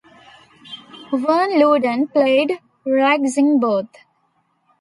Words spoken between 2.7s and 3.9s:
Rags in both.